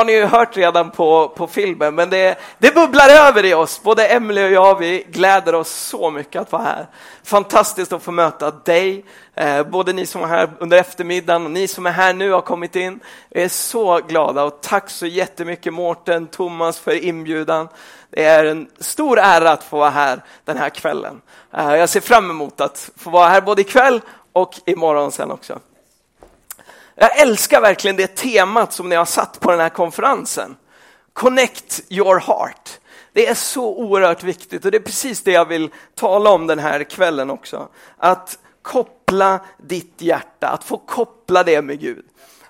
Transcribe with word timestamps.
har 0.00 0.04
ni 0.04 0.12
ju 0.12 0.24
hört 0.24 0.56
redan 0.56 0.90
på, 0.90 1.28
på 1.28 1.46
filmen, 1.46 1.94
men 1.94 2.10
det, 2.10 2.38
det 2.58 2.74
bubblar 2.74 3.08
över 3.08 3.44
i 3.44 3.54
oss. 3.54 3.82
Både 3.82 4.06
Emily 4.06 4.44
och 4.44 4.50
jag, 4.50 4.78
vi 4.78 5.06
gläder 5.10 5.54
oss 5.54 5.70
så 5.70 6.10
mycket 6.10 6.42
att 6.42 6.52
vara 6.52 6.62
här. 6.62 6.86
Fantastiskt 7.22 7.92
att 7.92 8.02
få 8.02 8.10
möta 8.10 8.50
dig, 8.50 9.04
eh, 9.34 9.62
både 9.62 9.92
ni 9.92 10.06
som 10.06 10.20
var 10.20 10.28
här 10.28 10.50
under 10.58 10.78
eftermiddagen 10.78 11.44
och 11.44 11.50
ni 11.50 11.68
som 11.68 11.86
är 11.86 11.90
här 11.90 12.14
nu 12.14 12.30
har 12.30 12.40
kommit 12.40 12.76
in. 12.76 13.00
Vi 13.30 13.42
är 13.42 13.48
så 13.48 14.00
glada 14.08 14.44
och 14.44 14.60
tack 14.62 14.90
så 14.90 15.06
jättemycket 15.06 15.74
Mårten, 15.74 16.26
Thomas 16.26 16.78
för 16.78 17.04
inbjudan. 17.04 17.68
Det 18.10 18.24
är 18.24 18.44
en 18.44 18.68
stor 18.78 19.18
ära 19.18 19.50
att 19.50 19.64
få 19.64 19.78
vara 19.78 19.90
här 19.90 20.22
den 20.44 20.56
här 20.56 20.68
kvällen. 20.68 21.20
Eh, 21.56 21.76
jag 21.76 21.88
ser 21.88 22.00
fram 22.00 22.30
emot 22.30 22.60
att 22.60 22.90
få 22.96 23.10
vara 23.10 23.28
här 23.28 23.40
både 23.40 23.62
ikväll 23.62 24.00
och 24.32 24.54
imorgon 24.66 25.12
sen 25.12 25.30
också. 25.30 25.58
Jag 27.02 27.20
älskar 27.20 27.60
verkligen 27.60 27.96
det 27.96 28.16
temat 28.16 28.72
som 28.72 28.88
ni 28.88 28.96
har 28.96 29.04
satt 29.04 29.40
på 29.40 29.50
den 29.50 29.60
här 29.60 29.68
konferensen. 29.68 30.56
Connect 31.12 31.80
your 31.88 32.20
heart. 32.20 32.70
Det 33.12 33.26
är 33.26 33.34
så 33.34 33.76
oerhört 33.76 34.22
viktigt 34.22 34.64
och 34.64 34.70
det 34.70 34.76
är 34.76 34.82
precis 34.82 35.22
det 35.22 35.32
jag 35.32 35.44
vill 35.44 35.70
tala 35.94 36.30
om 36.30 36.46
den 36.46 36.58
här 36.58 36.84
kvällen 36.84 37.30
också. 37.30 37.68
Att 37.96 38.38
koppla 38.62 39.40
ditt 39.58 39.94
hjärta, 39.98 40.48
att 40.48 40.64
få 40.64 40.76
koppla 40.76 41.42
det 41.42 41.62
med 41.62 41.80
Gud. 41.80 42.04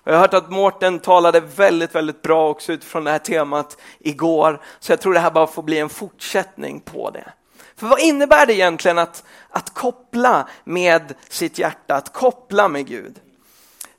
Jag 0.04 0.12
har 0.12 0.20
hört 0.20 0.34
att 0.34 0.50
Mårten 0.50 0.98
talade 0.98 1.40
väldigt, 1.40 1.94
väldigt 1.94 2.22
bra 2.22 2.48
också 2.48 2.72
utifrån 2.72 3.04
det 3.04 3.10
här 3.10 3.18
temat 3.18 3.76
igår, 3.98 4.60
så 4.80 4.92
jag 4.92 5.00
tror 5.00 5.14
det 5.14 5.20
här 5.20 5.30
bara 5.30 5.46
får 5.46 5.62
bli 5.62 5.78
en 5.78 5.88
fortsättning 5.88 6.80
på 6.80 7.10
det. 7.10 7.32
För 7.76 7.86
vad 7.86 8.00
innebär 8.00 8.46
det 8.46 8.54
egentligen 8.54 8.98
att, 8.98 9.24
att 9.50 9.74
koppla 9.74 10.48
med 10.64 11.14
sitt 11.28 11.58
hjärta, 11.58 11.94
att 11.94 12.12
koppla 12.12 12.68
med 12.68 12.86
Gud? 12.86 13.20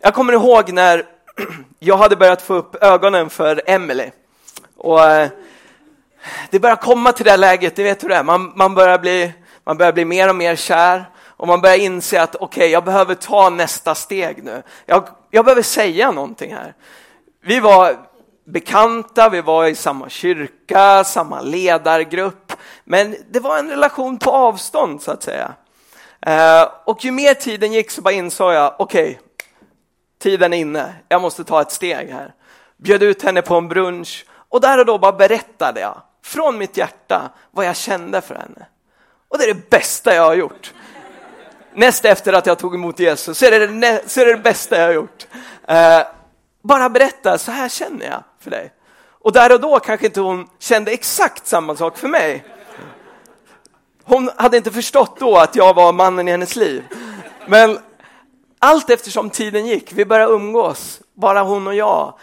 Jag 0.04 0.14
kommer 0.14 0.34
ihåg 0.34 0.72
när 0.72 1.05
jag 1.80 1.98
hade 1.98 2.16
börjat 2.16 2.41
få 2.41 2.54
upp 2.54 2.84
ögonen 2.84 3.30
för 3.30 3.62
Emily. 3.66 4.12
Och 4.77 5.04
eh, 5.04 5.30
det 6.50 6.60
börjar 6.60 6.76
komma 6.76 7.12
till 7.12 7.26
det 7.26 7.38
läget, 7.38 7.77
ni 7.77 7.84
vet 7.84 8.04
hur 8.04 8.10
det 8.10 8.16
är, 8.16 8.24
man, 8.24 8.54
man, 8.55 8.76
börjar 8.76 8.99
bli, 8.99 9.34
man 9.63 9.77
börjar 9.77 9.94
bli 9.94 10.05
mer 10.05 10.29
och 10.29 10.35
mer 10.35 10.55
kär 10.55 11.05
och 11.26 11.48
man 11.48 11.62
börjar 11.62 11.77
inse 11.77 12.22
att 12.22 12.35
okej, 12.35 12.46
okay, 12.46 12.68
jag 12.68 12.84
behöver 12.84 13.16
ta 13.16 13.49
nästa 13.49 13.96
steg 13.96 14.44
nu. 14.44 14.63
Jag, 14.85 15.07
jag 15.29 15.46
behöver 15.46 15.62
säga 15.62 16.12
någonting 16.12 16.54
här. 16.54 16.74
Vi 17.44 17.60
var 17.60 17.98
bekanta, 18.46 19.29
vi 19.29 19.41
var 19.41 19.66
i 19.66 19.76
samma 19.76 20.10
kyrka, 20.10 21.04
samma 21.04 21.41
ledargrupp, 21.41 22.54
men 22.84 23.16
det 23.29 23.40
var 23.40 23.57
en 23.57 23.70
relation 23.70 24.18
på 24.18 24.32
avstånd 24.32 25.02
så 25.02 25.12
att 25.12 25.24
säga. 25.24 25.54
Eh, 26.22 26.70
och 26.85 27.05
ju 27.05 27.12
mer 27.12 27.34
tiden 27.34 27.74
gick 27.74 27.91
så 27.91 28.02
bara 28.02 28.13
insåg 28.13 28.54
jag, 28.54 28.76
okej, 28.77 29.10
okay, 29.10 29.18
tiden 30.22 30.54
är 30.54 30.58
inne, 30.58 30.94
jag 31.10 31.22
måste 31.22 31.44
ta 31.44 31.62
ett 31.62 31.72
steg 31.72 32.10
här. 32.10 32.34
Bjöd 32.77 33.04
ut 33.04 33.24
henne 33.24 33.41
på 33.41 33.55
en 33.55 33.68
brunch 33.68 34.26
och 34.50 34.62
där 34.62 34.80
och 34.80 34.86
då 34.86 34.98
bara 34.98 35.12
berättade 35.12 35.80
jag 35.80 36.02
från 36.24 36.58
mitt 36.58 36.78
hjärta 36.78 37.32
vad 37.52 37.66
jag 37.66 37.76
kände 37.76 38.22
för 38.22 38.36
henne. 38.36 38.66
Och 39.30 39.38
det 39.38 39.44
är 39.44 39.54
det 39.54 39.70
bästa 39.70 40.16
jag 40.16 40.24
har 40.24 40.36
gjort. 40.36 40.74
Näst 41.74 42.05
efter 42.05 42.34
att 42.34 42.46
jag 42.46 42.60
tog 42.60 42.76
emot 42.76 43.00
Jesus 43.00 43.38
så 43.38 43.46
är 43.46 43.52
det 43.52 43.68
det, 43.68 44.10
så 44.10 44.22
är 44.22 44.26
det, 44.26 44.34
det 44.36 44.41
bästa 44.41 44.78
jag 44.78 44.86
har 44.86 44.94
gjort. 44.94 45.28
Eh, 45.68 46.02
bara 46.63 46.90
berätta, 46.90 47.38
så 47.38 47.52
här 47.52 47.70
känner 47.70 48.06
jag 48.06 48.24
för 48.40 48.50
dig. 48.52 48.72
Och 49.22 49.32
där 49.32 49.54
och 49.54 49.62
då 49.62 49.80
kanske 49.80 50.06
inte 50.06 50.22
hon 50.22 50.48
kände 50.60 50.91
exakt 50.91 51.48
samma 51.48 51.76
sak 51.76 51.98
för 51.98 52.08
mig. 52.08 52.46
Hon 54.04 54.30
hade 54.35 54.58
inte 54.58 54.72
förstått 54.72 55.20
då 55.20 55.38
att 55.38 55.56
jag 55.56 55.74
var 55.74 55.94
mannen 55.94 56.28
i 56.28 56.32
hennes 56.32 56.56
liv. 56.56 56.84
Men 57.48 57.80
allt 58.62 58.90
eftersom 58.90 59.29
tiden 59.29 59.65
gick, 59.65 59.93
vi 59.93 60.05
började 60.05 60.34
umgås, 60.34 61.01
bara 61.13 61.41
hon 61.41 61.67
och 61.67 61.76
jag, 61.76 62.13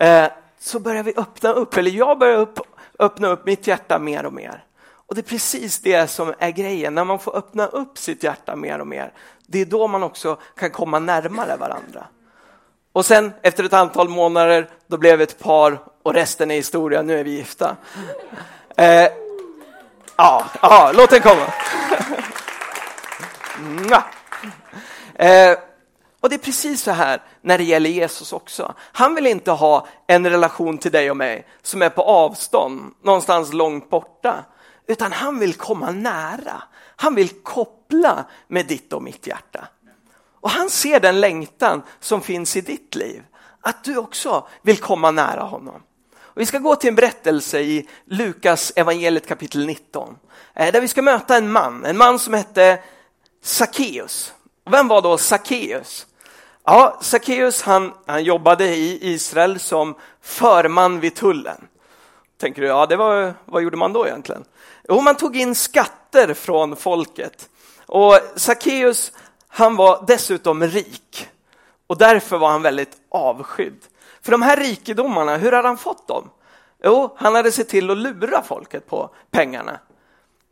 eh, 0.00 0.26
så 0.58 0.80
började 0.80 1.02
vi 1.02 1.20
öppna 1.20 1.52
upp, 1.52 1.76
eller 1.76 1.90
jag 1.90 2.18
började 2.18 2.38
upp, 2.38 2.60
öppna 2.98 3.28
upp 3.28 3.46
mitt 3.46 3.66
hjärta 3.66 3.98
mer 3.98 4.26
och 4.26 4.32
mer. 4.32 4.64
Och 4.90 5.14
det 5.14 5.20
är 5.20 5.30
precis 5.30 5.80
det 5.80 6.10
som 6.10 6.34
är 6.38 6.50
grejen, 6.50 6.94
när 6.94 7.04
man 7.04 7.18
får 7.18 7.36
öppna 7.36 7.66
upp 7.66 7.98
sitt 7.98 8.22
hjärta 8.22 8.56
mer 8.56 8.78
och 8.78 8.86
mer, 8.86 9.12
det 9.46 9.60
är 9.60 9.64
då 9.64 9.86
man 9.86 10.02
också 10.02 10.38
kan 10.56 10.70
komma 10.70 10.98
närmare 10.98 11.56
varandra. 11.56 12.06
Och 12.92 13.06
sen 13.06 13.32
efter 13.42 13.64
ett 13.64 13.72
antal 13.72 14.08
månader, 14.08 14.68
då 14.86 14.96
blev 14.96 15.18
vi 15.18 15.24
ett 15.24 15.38
par 15.38 15.78
och 16.02 16.14
resten 16.14 16.50
är 16.50 16.54
historia, 16.54 17.02
nu 17.02 17.20
är 17.20 17.24
vi 17.24 17.30
gifta. 17.30 17.76
Eh, 18.76 19.08
ja, 20.16 20.44
ja, 20.62 20.92
låt 20.94 21.10
den 21.10 21.20
komma. 21.20 21.52
eh, 25.14 25.58
och 26.20 26.28
det 26.28 26.36
är 26.36 26.38
precis 26.38 26.82
så 26.82 26.90
här 26.90 27.22
när 27.42 27.58
det 27.58 27.64
gäller 27.64 27.90
Jesus 27.90 28.32
också. 28.32 28.74
Han 28.78 29.14
vill 29.14 29.26
inte 29.26 29.50
ha 29.50 29.86
en 30.06 30.30
relation 30.30 30.78
till 30.78 30.92
dig 30.92 31.10
och 31.10 31.16
mig 31.16 31.46
som 31.62 31.82
är 31.82 31.90
på 31.90 32.02
avstånd, 32.02 32.94
någonstans 33.02 33.52
långt 33.52 33.90
borta, 33.90 34.44
utan 34.86 35.12
han 35.12 35.38
vill 35.38 35.54
komma 35.54 35.90
nära. 35.90 36.62
Han 36.96 37.14
vill 37.14 37.28
koppla 37.28 38.24
med 38.48 38.66
ditt 38.66 38.92
och 38.92 39.02
mitt 39.02 39.26
hjärta. 39.26 39.68
Och 40.40 40.50
han 40.50 40.70
ser 40.70 41.00
den 41.00 41.20
längtan 41.20 41.82
som 42.00 42.20
finns 42.20 42.56
i 42.56 42.60
ditt 42.60 42.94
liv, 42.94 43.22
att 43.60 43.84
du 43.84 43.96
också 43.96 44.48
vill 44.62 44.78
komma 44.78 45.10
nära 45.10 45.42
honom. 45.42 45.82
Och 46.18 46.40
vi 46.40 46.46
ska 46.46 46.58
gå 46.58 46.76
till 46.76 46.88
en 46.88 46.94
berättelse 46.94 47.60
i 47.60 47.88
Lukas 48.04 48.72
evangeliet 48.76 49.26
kapitel 49.26 49.66
19, 49.66 50.16
eh, 50.54 50.72
där 50.72 50.80
vi 50.80 50.88
ska 50.88 51.02
möta 51.02 51.36
en 51.36 51.52
man, 51.52 51.84
en 51.84 51.98
man 51.98 52.18
som 52.18 52.34
hette 52.34 52.78
Sackeus. 53.42 54.34
Vem 54.70 54.88
var 54.88 55.02
då 55.02 55.18
Sackeus? 55.18 56.06
Ja, 56.64 56.98
Sackeus 57.00 57.62
han, 57.62 57.92
han 58.06 58.24
jobbade 58.24 58.64
i 58.64 59.12
Israel 59.12 59.60
som 59.60 59.94
förman 60.22 61.00
vid 61.00 61.14
tullen. 61.14 61.68
Tänker 62.40 62.62
du, 62.62 62.68
ja, 62.68 62.86
det 62.86 62.96
var, 62.96 63.34
vad 63.44 63.62
gjorde 63.62 63.76
man 63.76 63.92
då 63.92 64.06
egentligen? 64.06 64.44
Jo, 64.88 65.00
man 65.00 65.16
tog 65.16 65.36
in 65.36 65.54
skatter 65.54 66.34
från 66.34 66.76
folket. 66.76 67.48
Och 67.86 68.18
Sackeus, 68.36 69.12
han 69.48 69.76
var 69.76 70.04
dessutom 70.06 70.62
rik 70.62 71.28
och 71.86 71.98
därför 71.98 72.38
var 72.38 72.50
han 72.50 72.62
väldigt 72.62 72.96
avskydd. 73.08 73.78
För 74.22 74.32
de 74.32 74.42
här 74.42 74.56
rikedomarna, 74.56 75.36
hur 75.36 75.52
hade 75.52 75.68
han 75.68 75.78
fått 75.78 76.08
dem? 76.08 76.30
Jo, 76.84 77.14
han 77.16 77.34
hade 77.34 77.52
sett 77.52 77.68
till 77.68 77.90
att 77.90 77.98
lura 77.98 78.42
folket 78.42 78.86
på 78.86 79.10
pengarna. 79.30 79.80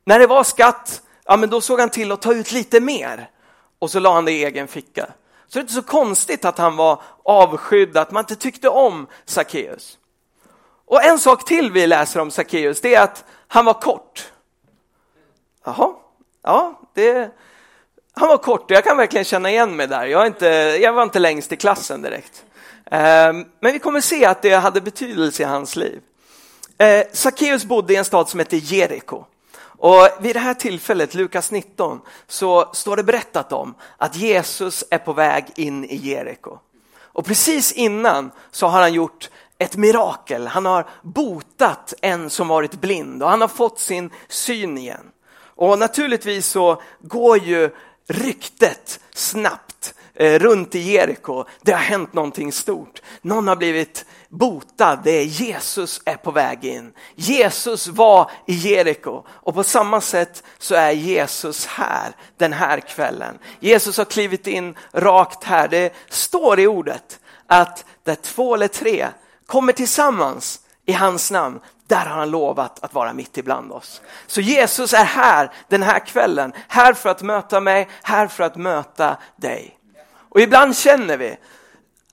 När 0.05 0.19
det 0.19 0.27
var 0.27 0.45
skatt, 0.45 1.03
ja 1.25 1.37
men 1.37 1.51
då 1.51 1.61
såg 1.61 1.81
han 1.81 1.91
till 1.91 2.13
att 2.13 2.23
ta 2.23 2.35
ut 2.35 2.53
lite 2.53 2.81
mer 2.81 3.31
och 3.79 3.91
så 3.91 4.01
la 4.01 4.15
han 4.15 4.25
det 4.25 4.33
i 4.33 4.45
egen 4.45 4.69
ficka. 4.69 5.07
Så 5.47 5.53
det 5.53 5.59
är 5.59 5.61
inte 5.61 5.73
så 5.73 5.83
konstigt 5.83 6.45
att 6.45 6.59
han 6.59 6.77
var 6.77 7.03
avskydd, 7.23 7.97
att 7.97 8.11
man 8.11 8.21
inte 8.21 8.37
tyckte 8.37 8.69
om 8.69 9.07
Sackeus. 9.25 9.99
Och 10.87 11.05
en 11.05 11.19
sak 11.19 11.45
till 11.45 11.73
vi 11.73 11.87
läser 11.87 12.21
om 12.21 12.31
Sackeus, 12.31 12.81
det 12.81 12.95
är 12.95 13.03
att 13.03 13.25
han 13.49 13.65
var 13.65 13.75
kort. 13.75 14.33
Jaha, 15.65 15.95
ja, 16.43 16.81
det, 16.95 17.31
han 18.13 18.29
var 18.29 18.39
kort 18.39 18.71
och 18.71 18.71
jag 18.71 18.85
kan 18.85 18.97
verkligen 18.97 19.25
känna 19.25 19.51
igen 19.51 19.77
mig 19.77 19.87
där. 19.87 20.07
Jag, 20.07 20.27
inte, 20.27 20.47
jag 20.81 20.93
var 20.93 21.03
inte 21.03 21.19
längst 21.19 21.53
i 21.53 21.57
klassen 21.57 22.03
direkt. 22.03 22.45
Ehm, 22.91 23.45
men 23.61 23.73
vi 23.73 23.79
kommer 23.79 24.01
se 24.01 24.25
att 24.25 24.43
det 24.43 24.55
hade 24.55 24.81
betydelse 24.81 25.43
i 25.43 25.47
hans 25.47 25.77
liv. 25.77 26.01
Eh, 26.79 27.07
Sackeus 27.13 27.65
bodde 27.65 27.93
i 27.93 27.97
en 27.97 28.05
stad 28.05 28.29
som 28.29 28.41
heter 28.41 28.57
Jeriko. 28.57 29.25
Och 29.79 30.09
vid 30.21 30.37
det 30.37 30.41
här 30.41 30.55
tillfället, 30.55 31.15
Lukas 31.15 31.51
19, 31.51 32.01
så 32.27 32.71
står 32.73 32.97
det 32.97 33.03
berättat 33.03 33.53
om 33.53 33.75
att 33.97 34.17
Jesus 34.17 34.85
är 34.91 34.99
på 34.99 35.13
väg 35.13 35.45
in 35.57 35.85
i 35.85 35.97
Jeriko. 35.97 36.59
Och 36.99 37.25
precis 37.27 37.73
innan 37.73 38.31
så 38.51 38.67
har 38.67 38.81
han 38.81 38.93
gjort 38.93 39.31
ett 39.59 39.77
mirakel. 39.77 40.47
Han 40.47 40.67
har 40.67 40.87
botat 41.03 41.95
en 42.03 42.31
som 42.31 42.49
varit 42.49 42.81
blind 42.81 43.23
och 43.23 43.31
han 43.31 43.41
har 43.41 43.49
fått 43.49 43.79
sin 43.79 44.11
syn 44.29 44.79
igen. 44.79 45.11
Och 45.39 45.79
naturligtvis 45.79 46.47
så 46.47 46.83
går 47.01 47.39
ju 47.39 47.71
ryktet 48.07 49.01
snabbt 49.15 49.95
Eh, 50.19 50.39
runt 50.39 50.75
i 50.75 50.79
Jeriko. 50.79 51.45
Det 51.63 51.73
har 51.73 51.79
hänt 51.79 52.13
någonting 52.13 52.53
stort. 52.53 53.03
Någon 53.23 53.49
har 53.49 53.57
blivit 53.57 54.05
botad. 54.29 54.99
Det 55.05 55.11
är 55.11 55.25
Jesus 55.25 56.01
är 56.05 56.17
på 56.17 56.31
väg 56.31 56.65
in. 56.65 56.93
Jesus 57.15 57.89
var 57.89 58.31
i 58.47 58.55
Jeriko 58.55 59.25
och 59.29 59.55
på 59.55 59.63
samma 59.63 60.01
sätt 60.01 60.43
så 60.59 60.75
är 60.75 60.91
Jesus 60.91 61.67
här 61.67 62.13
den 62.37 62.53
här 62.53 62.81
kvällen. 62.81 63.39
Jesus 63.61 63.99
har 63.99 64.05
klivit 64.05 64.47
in 64.47 64.75
rakt 64.93 65.45
här. 65.45 65.69
Det 65.69 65.95
står 66.09 66.61
i 66.61 66.67
ordet 66.67 67.21
att 67.47 67.85
där 68.05 68.15
två 68.15 68.55
eller 68.55 68.69
tre 68.69 69.07
kommer 69.47 69.73
tillsammans 69.73 70.61
i 70.87 70.93
hans 70.93 71.31
namn, 71.31 71.61
där 71.87 72.07
har 72.07 72.19
han 72.19 72.31
lovat 72.31 72.85
att 72.85 72.95
vara 72.95 73.13
mitt 73.13 73.39
ibland 73.39 73.73
oss. 73.73 74.01
Så 74.27 74.41
Jesus 74.41 74.93
är 74.93 75.05
här 75.05 75.53
den 75.69 75.83
här 75.83 75.99
kvällen, 75.99 76.53
här 76.69 76.93
för 76.93 77.09
att 77.09 77.23
möta 77.23 77.61
mig, 77.61 77.89
här 78.03 78.27
för 78.27 78.45
att 78.45 78.57
möta 78.57 79.17
dig. 79.37 79.77
Och 80.37 80.43
ibland 80.43 80.77
känner 80.77 81.17
vi 81.17 81.37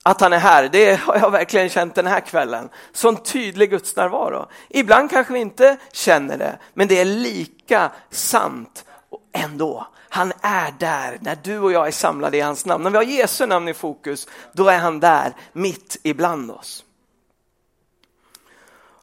att 0.04 0.22
han 0.22 0.34
är 0.34 0.38
här, 0.38 0.70
det 0.72 0.96
har 0.96 1.18
jag 1.18 1.32
verkligen 1.32 1.70
känt 1.70 1.96
den 1.96 2.08
här 2.08 2.20
kvällen. 2.20 2.70
Sån 2.94 3.24
tydlig 3.24 3.70
gudsnärvaro. 3.70 4.50
Ibland 4.70 5.10
kanske 5.10 5.34
vi 5.34 5.40
inte 5.40 5.78
känner 5.92 6.38
det, 6.38 6.60
men 6.74 6.88
det 6.88 7.00
är 7.00 7.06
lika 7.06 7.92
sant 8.10 8.86
ändå. 9.32 9.88
Han 10.10 10.34
är 10.42 10.74
där 10.80 11.18
när 11.22 11.38
du 11.44 11.60
och 11.60 11.72
jag 11.72 11.88
är 11.88 11.92
samlade 11.92 12.38
i 12.38 12.42
hans 12.42 12.66
namn. 12.66 12.84
När 12.84 12.92
vi 12.92 12.98
har 12.98 13.04
Jesu 13.04 13.46
namn 13.46 13.68
i 13.68 13.74
fokus, 13.74 14.28
då 14.52 14.68
är 14.68 14.78
han 14.78 15.00
där 15.00 15.34
mitt 15.54 15.98
ibland 16.04 16.52
oss. 16.52 16.86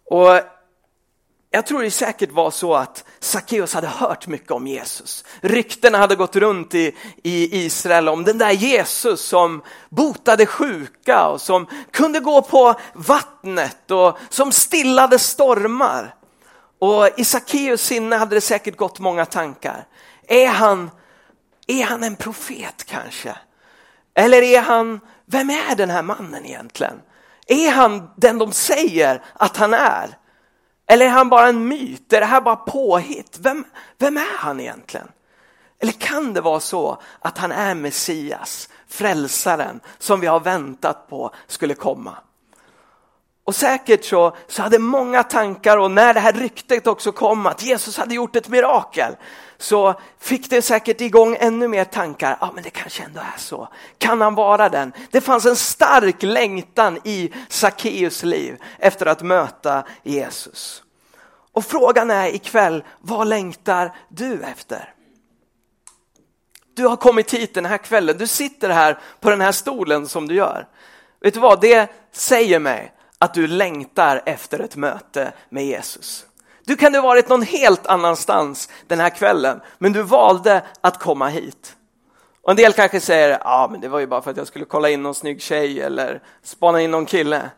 Och 0.04 0.40
jag 1.52 1.66
tror 1.66 1.82
det 1.82 1.90
säkert 1.90 2.32
var 2.32 2.50
så 2.50 2.74
att 2.74 3.04
Sackeus 3.20 3.74
hade 3.74 3.86
hört 3.86 4.26
mycket 4.26 4.50
om 4.50 4.66
Jesus. 4.66 5.24
Ryktena 5.40 5.98
hade 5.98 6.16
gått 6.16 6.36
runt 6.36 6.74
i, 6.74 6.96
i 7.22 7.64
Israel 7.64 8.08
om 8.08 8.24
den 8.24 8.38
där 8.38 8.50
Jesus 8.50 9.20
som 9.20 9.62
botade 9.88 10.46
sjuka 10.46 11.26
och 11.26 11.40
som 11.40 11.66
kunde 11.90 12.20
gå 12.20 12.42
på 12.42 12.74
vattnet 12.94 13.90
och 13.90 14.18
som 14.28 14.52
stillade 14.52 15.18
stormar. 15.18 16.14
Och 16.78 17.08
i 17.16 17.24
Sackeus 17.24 17.82
sinne 17.82 18.16
hade 18.16 18.34
det 18.34 18.40
säkert 18.40 18.76
gått 18.76 18.98
många 18.98 19.26
tankar. 19.26 19.86
Är 20.26 20.48
han, 20.48 20.90
är 21.66 21.84
han 21.84 22.02
en 22.02 22.16
profet 22.16 22.84
kanske? 22.86 23.36
Eller 24.14 24.42
är 24.42 24.60
han, 24.60 25.00
vem 25.26 25.50
är 25.50 25.76
den 25.76 25.90
här 25.90 26.02
mannen 26.02 26.46
egentligen? 26.46 27.00
Är 27.46 27.70
han 27.70 28.10
den 28.16 28.38
de 28.38 28.52
säger 28.52 29.22
att 29.32 29.56
han 29.56 29.74
är? 29.74 30.19
Eller 30.90 31.06
är 31.06 31.10
han 31.10 31.28
bara 31.28 31.48
en 31.48 31.68
myt? 31.68 32.12
Är 32.12 32.20
det 32.20 32.26
här 32.26 32.40
bara 32.40 32.56
påhitt? 32.56 33.38
Vem, 33.40 33.64
vem 33.98 34.16
är 34.16 34.36
han 34.38 34.60
egentligen? 34.60 35.08
Eller 35.78 35.92
kan 35.92 36.32
det 36.32 36.40
vara 36.40 36.60
så 36.60 37.02
att 37.18 37.38
han 37.38 37.52
är 37.52 37.74
Messias, 37.74 38.68
frälsaren 38.88 39.80
som 39.98 40.20
vi 40.20 40.26
har 40.26 40.40
väntat 40.40 41.08
på 41.08 41.30
skulle 41.46 41.74
komma? 41.74 42.16
Och 43.50 43.56
säkert 43.56 44.04
så, 44.04 44.36
så 44.48 44.62
hade 44.62 44.78
många 44.78 45.22
tankar 45.22 45.76
och 45.76 45.90
när 45.90 46.14
det 46.14 46.20
här 46.20 46.32
ryktet 46.32 46.86
också 46.86 47.12
kom 47.12 47.46
att 47.46 47.62
Jesus 47.62 47.96
hade 47.96 48.14
gjort 48.14 48.36
ett 48.36 48.48
mirakel 48.48 49.16
så 49.58 50.00
fick 50.18 50.50
det 50.50 50.62
säkert 50.62 51.00
igång 51.00 51.36
ännu 51.40 51.68
mer 51.68 51.84
tankar. 51.84 52.38
Ja, 52.40 52.50
men 52.54 52.64
det 52.64 52.70
kanske 52.70 53.02
ändå 53.02 53.20
är 53.20 53.38
så. 53.38 53.68
Kan 53.98 54.20
han 54.20 54.34
vara 54.34 54.68
den? 54.68 54.92
Det 55.10 55.20
fanns 55.20 55.46
en 55.46 55.56
stark 55.56 56.22
längtan 56.22 56.98
i 57.04 57.32
Sackeus 57.48 58.22
liv 58.22 58.56
efter 58.78 59.06
att 59.06 59.22
möta 59.22 59.84
Jesus. 60.02 60.82
Och 61.52 61.64
frågan 61.64 62.10
är 62.10 62.34
ikväll, 62.34 62.84
vad 63.00 63.26
längtar 63.26 63.96
du 64.08 64.42
efter? 64.42 64.94
Du 66.74 66.86
har 66.86 66.96
kommit 66.96 67.34
hit 67.34 67.54
den 67.54 67.66
här 67.66 67.78
kvällen, 67.78 68.18
du 68.18 68.26
sitter 68.26 68.70
här 68.70 68.98
på 69.20 69.30
den 69.30 69.40
här 69.40 69.52
stolen 69.52 70.08
som 70.08 70.28
du 70.28 70.34
gör. 70.34 70.68
Vet 71.20 71.34
du 71.34 71.40
vad, 71.40 71.60
det 71.60 71.90
säger 72.12 72.58
mig 72.58 72.94
att 73.20 73.34
du 73.34 73.46
längtar 73.46 74.22
efter 74.26 74.58
ett 74.58 74.76
möte 74.76 75.32
med 75.48 75.66
Jesus. 75.66 76.26
Du 76.64 76.76
kan 76.76 76.94
ha 76.94 77.02
varit 77.02 77.28
någon 77.28 77.42
helt 77.42 77.86
annanstans 77.86 78.68
den 78.86 79.00
här 79.00 79.10
kvällen, 79.10 79.60
men 79.78 79.92
du 79.92 80.02
valde 80.02 80.62
att 80.80 80.98
komma 80.98 81.28
hit. 81.28 81.76
Och 82.42 82.50
en 82.50 82.56
del 82.56 82.72
kanske 82.72 83.00
säger, 83.00 83.30
ja 83.30 83.38
ah, 83.44 83.68
men 83.70 83.80
det 83.80 83.88
var 83.88 83.98
ju 83.98 84.06
bara 84.06 84.22
för 84.22 84.30
att 84.30 84.36
jag 84.36 84.46
skulle 84.46 84.64
kolla 84.64 84.90
in 84.90 85.02
någon 85.02 85.14
snygg 85.14 85.42
tjej 85.42 85.80
eller 85.80 86.22
spana 86.42 86.80
in 86.80 86.90
någon 86.90 87.06
kille. 87.06 87.50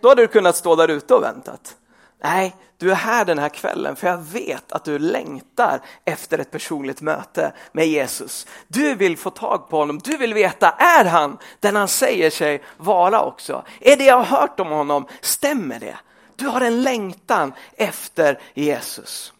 Då 0.00 0.08
hade 0.08 0.22
du 0.22 0.26
kunnat 0.26 0.56
stå 0.56 0.76
där 0.76 0.88
ute 0.88 1.14
och 1.14 1.22
väntat. 1.22 1.76
Nej, 2.20 2.56
du 2.76 2.90
är 2.90 2.94
här 2.94 3.24
den 3.24 3.38
här 3.38 3.48
kvällen 3.48 3.96
för 3.96 4.06
jag 4.06 4.18
vet 4.18 4.72
att 4.72 4.84
du 4.84 4.98
längtar 4.98 5.80
efter 6.04 6.38
ett 6.38 6.50
personligt 6.50 7.00
möte 7.00 7.52
med 7.72 7.88
Jesus. 7.88 8.46
Du 8.68 8.94
vill 8.94 9.16
få 9.16 9.30
tag 9.30 9.68
på 9.68 9.76
honom, 9.76 9.98
du 10.04 10.16
vill 10.16 10.34
veta, 10.34 10.70
är 10.70 11.04
han 11.04 11.38
den 11.60 11.76
han 11.76 11.88
säger 11.88 12.30
sig 12.30 12.62
vara 12.76 13.24
också? 13.24 13.64
Är 13.80 13.96
det 13.96 14.04
jag 14.04 14.16
har 14.16 14.38
hört 14.38 14.60
om 14.60 14.68
honom, 14.68 15.06
stämmer 15.20 15.80
det? 15.80 15.98
Du 16.36 16.46
har 16.46 16.60
en 16.60 16.82
längtan 16.82 17.52
efter 17.76 18.40
Jesus. 18.54 19.32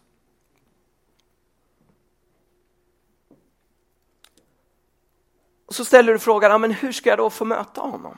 Och 5.65 5.75
så 5.75 5.85
ställer 5.85 6.13
du 6.13 6.19
frågan, 6.19 6.61
men 6.61 6.71
hur 6.71 6.91
ska 6.91 7.09
jag 7.09 7.17
då 7.17 7.29
få 7.29 7.45
möta 7.45 7.81
honom? 7.81 8.17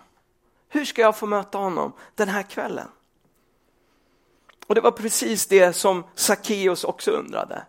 Hur 0.69 0.85
ska 0.85 1.01
jag 1.01 1.17
få 1.17 1.25
möta 1.25 1.57
honom 1.57 1.93
den 2.15 2.29
här 2.29 2.43
kvällen? 2.43 2.87
Och 4.71 4.75
det 4.75 4.81
var 4.81 4.91
precis 4.91 5.45
det 5.45 5.73
som 5.73 6.03
Sackeus 6.15 6.83
också 6.83 7.11
undrade. 7.11 7.63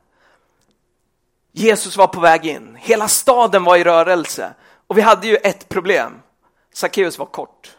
Jesus 1.53 1.97
var 1.97 2.07
på 2.07 2.21
väg 2.21 2.47
in, 2.47 2.77
hela 2.81 3.09
staden 3.09 3.65
var 3.65 3.77
i 3.77 3.85
rörelse 3.85 4.55
och 4.87 4.99
vi 4.99 5.03
hade 5.03 5.27
ju 5.27 5.37
ett 5.37 5.69
problem. 5.69 6.13
Sackeus 6.75 7.19
var 7.19 7.27
kort. 7.27 7.77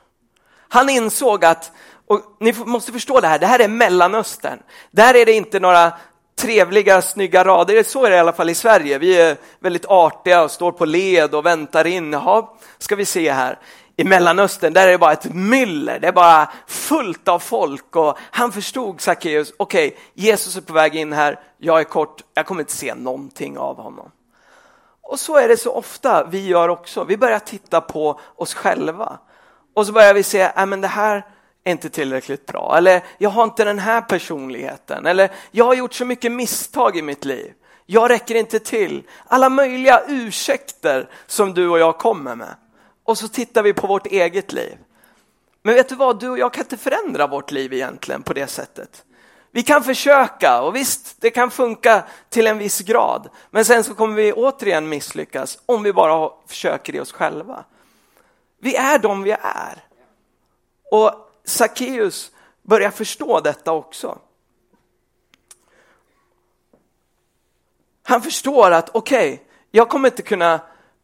Han 0.57 0.89
insåg 0.89 1.45
att, 1.45 1.71
och 2.07 2.21
ni 2.39 2.53
måste 2.65 2.91
förstå 2.91 3.19
det 3.19 3.27
här, 3.27 3.39
det 3.39 3.47
här 3.47 3.59
är 3.59 3.67
Mellanöstern. 3.67 4.59
Där 4.91 5.15
är 5.15 5.25
det 5.25 5.33
inte 5.33 5.59
några 5.59 5.93
trevliga, 6.35 7.01
snygga 7.01 7.43
rader. 7.43 7.83
Så 7.83 8.05
är 8.05 8.09
det 8.09 8.15
i 8.15 8.19
alla 8.19 8.33
fall 8.33 8.49
i 8.49 8.55
Sverige. 8.55 8.97
Vi 8.97 9.21
är 9.21 9.37
väldigt 9.59 9.85
artiga 9.85 10.43
och 10.43 10.51
står 10.51 10.71
på 10.71 10.85
led 10.85 11.35
och 11.35 11.45
väntar 11.45 11.87
in. 11.87 12.13
Jaha, 12.13 12.47
ska 12.77 12.95
vi 12.95 13.05
se 13.05 13.31
här 13.31 13.59
i 13.95 14.03
Mellanöstern, 14.03 14.73
där 14.73 14.87
är 14.87 14.91
det 14.91 14.97
bara 14.97 15.11
ett 15.11 15.33
myller, 15.33 15.99
det 15.99 16.07
är 16.07 16.11
bara 16.11 16.51
fullt 16.67 17.27
av 17.27 17.39
folk. 17.39 17.95
Och 17.95 18.17
han 18.31 18.51
förstod 18.51 19.01
Sackeus, 19.01 19.53
okej, 19.57 19.87
okay, 19.87 19.99
Jesus 20.13 20.55
är 20.55 20.61
på 20.61 20.73
väg 20.73 20.95
in 20.95 21.13
här, 21.13 21.39
jag 21.57 21.79
är 21.79 21.83
kort, 21.83 22.21
jag 22.33 22.45
kommer 22.45 22.61
inte 22.61 22.73
se 22.73 22.95
någonting 22.95 23.57
av 23.57 23.77
honom. 23.77 24.11
Och 25.01 25.19
så 25.19 25.37
är 25.37 25.47
det 25.47 25.57
så 25.57 25.71
ofta 25.71 26.23
vi 26.23 26.47
gör 26.47 26.69
också, 26.69 27.03
vi 27.03 27.17
börjar 27.17 27.39
titta 27.39 27.81
på 27.81 28.19
oss 28.35 28.53
själva. 28.53 29.19
Och 29.73 29.85
så 29.85 29.93
börjar 29.93 30.13
vi 30.13 30.23
se, 30.23 30.51
nej 30.55 30.65
men 30.65 30.81
det 30.81 30.87
här 30.87 31.25
är 31.63 31.71
inte 31.71 31.89
tillräckligt 31.89 32.45
bra, 32.45 32.75
eller 32.77 33.03
jag 33.17 33.29
har 33.29 33.43
inte 33.43 33.63
den 33.63 33.79
här 33.79 34.01
personligheten, 34.01 35.05
eller 35.05 35.31
jag 35.51 35.65
har 35.65 35.73
gjort 35.73 35.93
så 35.93 36.05
mycket 36.05 36.31
misstag 36.31 36.97
i 36.97 37.01
mitt 37.01 37.25
liv, 37.25 37.53
jag 37.85 38.09
räcker 38.09 38.35
inte 38.35 38.59
till. 38.59 39.03
Alla 39.27 39.49
möjliga 39.49 40.01
ursäkter 40.07 41.09
som 41.27 41.53
du 41.53 41.69
och 41.69 41.79
jag 41.79 41.97
kommer 41.97 42.35
med 42.35 42.55
och 43.03 43.17
så 43.17 43.27
tittar 43.27 43.63
vi 43.63 43.73
på 43.73 43.87
vårt 43.87 44.07
eget 44.07 44.53
liv. 44.53 44.77
Men 45.61 45.75
vet 45.75 45.89
du 45.89 45.95
vad, 45.95 46.19
du 46.19 46.29
och 46.29 46.39
jag 46.39 46.53
kan 46.53 46.63
inte 46.63 46.77
förändra 46.77 47.27
vårt 47.27 47.51
liv 47.51 47.73
egentligen 47.73 48.23
på 48.23 48.33
det 48.33 48.47
sättet. 48.47 49.05
Vi 49.51 49.63
kan 49.63 49.83
försöka 49.83 50.61
och 50.61 50.75
visst, 50.75 51.21
det 51.21 51.29
kan 51.29 51.51
funka 51.51 52.03
till 52.29 52.47
en 52.47 52.57
viss 52.57 52.79
grad. 52.79 53.29
Men 53.51 53.65
sen 53.65 53.83
så 53.83 53.95
kommer 53.95 54.15
vi 54.15 54.33
återigen 54.33 54.89
misslyckas 54.89 55.59
om 55.65 55.83
vi 55.83 55.93
bara 55.93 56.31
försöker 56.47 56.95
i 56.95 56.99
oss 56.99 57.11
själva. 57.11 57.65
Vi 58.59 58.75
är 58.75 58.99
de 58.99 59.23
vi 59.23 59.31
är. 59.41 59.83
Och 60.91 61.11
Sackeus 61.45 62.31
börjar 62.61 62.91
förstå 62.91 63.39
detta 63.39 63.71
också. 63.71 64.17
Han 68.03 68.21
förstår 68.21 68.71
att 68.71 68.89
okej, 68.93 69.33
okay, 69.33 69.45
jag 69.71 69.89
kommer 69.89 70.09
inte 70.09 70.21
kunna 70.21 70.61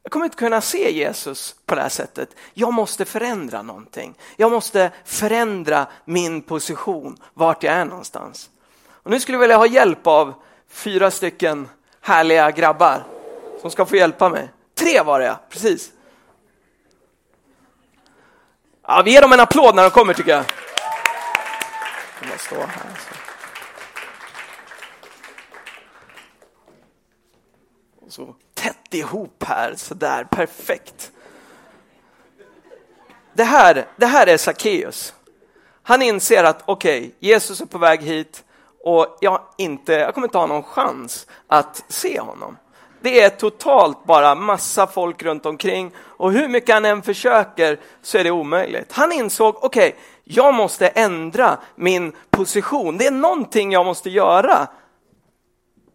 jag 0.09 0.11
kommer 0.11 0.25
inte 0.25 0.37
kunna 0.37 0.61
se 0.61 0.91
Jesus 0.91 1.55
på 1.65 1.75
det 1.75 1.81
här 1.81 1.89
sättet. 1.89 2.35
Jag 2.53 2.73
måste 2.73 3.05
förändra 3.05 3.61
någonting. 3.61 4.15
Jag 4.35 4.51
måste 4.51 4.91
förändra 5.05 5.87
min 6.05 6.41
position, 6.41 7.17
vart 7.33 7.63
jag 7.63 7.73
är 7.73 7.85
någonstans. 7.85 8.49
Och 8.87 9.11
nu 9.11 9.19
skulle 9.19 9.35
jag 9.35 9.39
vilja 9.39 9.57
ha 9.57 9.65
hjälp 9.65 10.07
av 10.07 10.33
fyra 10.69 11.11
stycken 11.11 11.69
härliga 12.01 12.51
grabbar 12.51 13.03
som 13.61 13.71
ska 13.71 13.85
få 13.85 13.95
hjälpa 13.95 14.29
mig. 14.29 14.49
Tre 14.75 15.01
var 15.01 15.19
det, 15.19 15.37
precis. 15.49 15.91
Ja, 18.87 19.01
vi 19.05 19.11
ger 19.11 19.21
dem 19.21 19.33
en 19.33 19.39
applåd 19.39 19.75
när 19.75 19.83
de 19.83 19.89
kommer 19.89 20.13
tycker 20.13 20.31
jag. 20.31 20.45
jag 22.31 22.39
stå 22.39 22.55
här, 22.55 22.89
alltså. 22.89 23.13
så. 28.09 28.25
så 28.25 28.35
rätt 28.89 28.93
ihop 28.93 29.43
här, 29.43 29.73
sådär 29.75 30.23
perfekt. 30.23 31.11
Det 33.33 33.43
här, 33.43 33.85
det 33.97 34.05
här 34.05 34.27
är 34.27 34.37
Sackeus. 34.37 35.13
Han 35.83 36.01
inser 36.01 36.43
att 36.43 36.63
okej, 36.65 36.99
okay, 36.99 37.11
Jesus 37.19 37.61
är 37.61 37.65
på 37.65 37.77
väg 37.77 38.01
hit 38.01 38.43
och 38.83 39.17
jag, 39.21 39.41
inte, 39.57 39.93
jag 39.93 40.13
kommer 40.13 40.27
inte 40.27 40.37
ha 40.37 40.47
någon 40.47 40.63
chans 40.63 41.27
att 41.47 41.83
se 41.87 42.19
honom. 42.19 42.57
Det 43.01 43.21
är 43.21 43.29
totalt 43.29 44.05
bara 44.05 44.35
massa 44.35 44.87
folk 44.87 45.23
runt 45.23 45.45
omkring 45.45 45.91
och 45.97 46.31
hur 46.31 46.47
mycket 46.47 46.73
han 46.73 46.85
än 46.85 47.01
försöker 47.01 47.79
så 48.01 48.17
är 48.17 48.23
det 48.23 48.31
omöjligt. 48.31 48.91
Han 48.91 49.11
insåg, 49.11 49.55
okej, 49.63 49.89
okay, 49.89 49.99
jag 50.23 50.53
måste 50.53 50.87
ändra 50.87 51.57
min 51.75 52.11
position. 52.29 52.97
Det 52.97 53.07
är 53.07 53.11
någonting 53.11 53.71
jag 53.71 53.85
måste 53.85 54.09
göra 54.09 54.67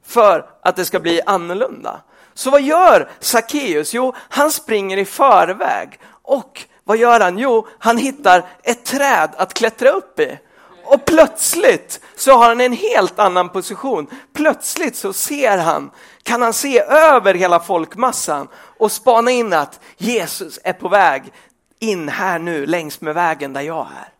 för 0.06 0.46
att 0.62 0.76
det 0.76 0.84
ska 0.84 1.00
bli 1.00 1.20
annorlunda. 1.26 2.00
Så 2.34 2.50
vad 2.50 2.62
gör 2.62 3.10
Sackeus? 3.20 3.94
Jo, 3.94 4.14
han 4.28 4.50
springer 4.50 4.96
i 4.96 5.04
förväg 5.04 5.98
och 6.22 6.64
vad 6.84 6.96
gör 6.96 7.20
han? 7.20 7.38
Jo, 7.38 7.66
han 7.78 7.98
hittar 7.98 8.44
ett 8.62 8.84
träd 8.84 9.30
att 9.36 9.54
klättra 9.54 9.90
upp 9.90 10.20
i. 10.20 10.38
Och 10.84 11.04
plötsligt 11.04 12.00
så 12.16 12.32
har 12.32 12.48
han 12.48 12.60
en 12.60 12.72
helt 12.72 13.18
annan 13.18 13.48
position. 13.48 14.06
Plötsligt 14.32 14.96
så 14.96 15.12
ser 15.12 15.58
han, 15.58 15.90
kan 16.22 16.42
han 16.42 16.52
se 16.52 16.80
över 16.80 17.34
hela 17.34 17.60
folkmassan 17.60 18.48
och 18.78 18.92
spana 18.92 19.30
in 19.30 19.52
att 19.52 19.80
Jesus 19.96 20.58
är 20.64 20.72
på 20.72 20.88
väg 20.88 21.32
in 21.78 22.08
här 22.08 22.38
nu 22.38 22.66
längs 22.66 23.00
med 23.00 23.14
vägen 23.14 23.52
där 23.52 23.60
jag 23.60 23.86
är. 23.86 24.13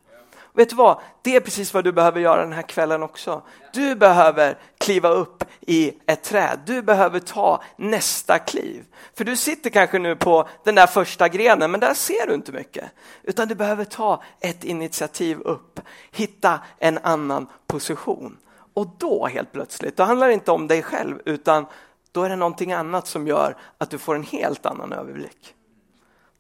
Vet 0.57 0.71
du 0.71 0.77
vad? 0.77 1.01
Det 1.23 1.37
är 1.37 1.41
precis 1.41 1.75
vad 1.75 1.85
du 1.85 1.93
behöver 1.93 2.21
göra 2.21 2.41
den 2.41 2.53
här 2.53 2.63
kvällen 2.63 3.03
också. 3.03 3.43
Du 3.73 3.95
behöver 3.95 4.59
kliva 4.79 5.09
upp 5.09 5.45
i 5.61 5.93
ett 6.07 6.23
träd. 6.23 6.61
Du 6.67 6.83
behöver 6.83 7.21
ta 7.21 7.63
nästa 7.77 8.39
kliv. 8.39 8.85
För 9.15 9.25
du 9.25 9.37
sitter 9.37 9.71
kanske 9.71 9.99
nu 9.99 10.17
på 10.17 10.49
den 10.65 10.75
där 10.75 10.87
första 10.87 11.29
grenen, 11.29 11.71
men 11.71 11.81
där 11.81 11.95
ser 11.95 12.27
du 12.27 12.35
inte 12.35 12.53
mycket. 12.53 12.85
Utan 13.23 13.49
du 13.49 13.55
behöver 13.55 13.85
ta 13.85 14.23
ett 14.41 14.65
initiativ 14.65 15.41
upp, 15.41 15.81
hitta 16.13 16.61
en 16.79 16.99
annan 16.99 17.47
position. 17.67 18.37
Och 18.75 18.87
då 18.99 19.27
helt 19.27 19.53
plötsligt, 19.53 19.97
då 19.97 20.03
handlar 20.03 20.29
det 20.29 20.35
inte 20.35 20.51
om 20.51 20.67
dig 20.67 20.83
själv, 20.83 21.21
utan 21.25 21.67
då 22.13 22.23
är 22.23 22.29
det 22.29 22.37
någonting 22.37 22.73
annat 22.73 23.07
som 23.07 23.27
gör 23.27 23.57
att 23.79 23.91
du 23.91 23.99
får 23.99 24.15
en 24.15 24.23
helt 24.23 24.67
annan 24.67 24.93
överblick. 24.93 25.55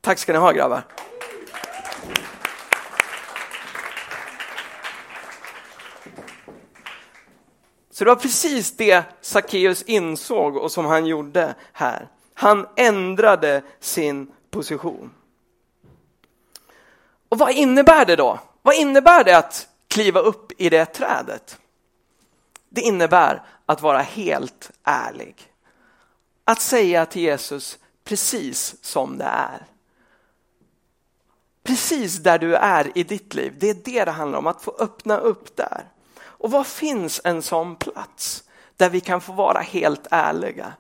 Tack 0.00 0.18
ska 0.18 0.32
ni 0.32 0.38
ha 0.38 0.52
grabbar. 0.52 0.82
Så 7.94 8.04
det 8.04 8.10
var 8.10 8.16
precis 8.16 8.76
det 8.76 9.04
Sackeus 9.20 9.82
insåg 9.82 10.56
och 10.56 10.72
som 10.72 10.84
han 10.84 11.06
gjorde 11.06 11.54
här. 11.72 12.08
Han 12.34 12.66
ändrade 12.76 13.62
sin 13.80 14.32
position. 14.50 15.10
Och 17.28 17.38
vad 17.38 17.50
innebär 17.50 18.04
det 18.04 18.16
då? 18.16 18.40
Vad 18.62 18.74
innebär 18.74 19.24
det 19.24 19.38
att 19.38 19.68
kliva 19.88 20.20
upp 20.20 20.52
i 20.58 20.68
det 20.68 20.84
trädet? 20.84 21.58
Det 22.68 22.80
innebär 22.80 23.42
att 23.66 23.82
vara 23.82 24.00
helt 24.02 24.70
ärlig. 24.84 25.36
Att 26.44 26.60
säga 26.60 27.06
till 27.06 27.22
Jesus 27.22 27.78
precis 28.04 28.84
som 28.84 29.18
det 29.18 29.24
är. 29.24 29.66
Precis 31.62 32.16
där 32.16 32.38
du 32.38 32.54
är 32.54 32.98
i 32.98 33.02
ditt 33.02 33.34
liv, 33.34 33.56
det 33.58 33.70
är 33.70 33.74
det 33.84 34.04
det 34.04 34.10
handlar 34.10 34.38
om, 34.38 34.46
att 34.46 34.62
få 34.62 34.76
öppna 34.78 35.18
upp 35.18 35.56
där. 35.56 35.93
Och 36.44 36.50
var 36.50 36.64
finns 36.64 37.20
en 37.24 37.42
sån 37.42 37.76
plats 37.76 38.44
där 38.76 38.90
vi 38.90 39.00
kan 39.00 39.20
få 39.20 39.32
vara 39.32 39.60
helt 39.60 40.06
ärliga? 40.10 40.72